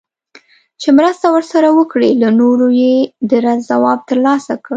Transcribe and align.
چي 0.81 0.89
مرسته 0.97 1.25
ورسره 1.31 1.69
وکړي 1.77 2.09
له 2.21 2.29
نورو 2.39 2.67
یې 2.81 2.95
د 3.29 3.31
رد 3.45 3.59
ځواب 3.69 3.99
ترلاسه 4.09 4.53
کړ 4.63 4.69